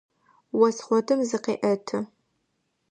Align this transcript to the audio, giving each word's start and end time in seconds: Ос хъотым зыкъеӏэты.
Ос 0.63 0.77
хъотым 0.85 1.19
зыкъеӏэты. 1.29 1.99